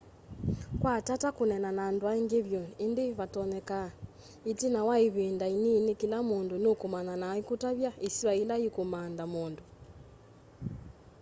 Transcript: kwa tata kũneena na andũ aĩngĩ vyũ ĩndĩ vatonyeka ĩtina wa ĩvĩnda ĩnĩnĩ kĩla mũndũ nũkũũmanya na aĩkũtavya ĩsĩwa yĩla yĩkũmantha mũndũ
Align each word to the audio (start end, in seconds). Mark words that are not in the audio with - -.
kwa 0.81 0.93
tata 1.07 1.29
kũneena 1.37 1.69
na 1.77 1.81
andũ 1.89 2.05
aĩngĩ 2.11 2.39
vyũ 2.47 2.61
ĩndĩ 2.85 3.03
vatonyeka 3.19 3.81
ĩtina 4.51 4.79
wa 4.87 4.95
ĩvĩnda 5.07 5.45
ĩnĩnĩ 5.57 5.93
kĩla 6.01 6.19
mũndũ 6.29 6.55
nũkũũmanya 6.63 7.15
na 7.21 7.25
aĩkũtavya 7.33 7.89
ĩsĩwa 8.07 8.31
yĩla 8.39 8.55
yĩkũmantha 8.63 9.25
mũndũ 9.33 9.63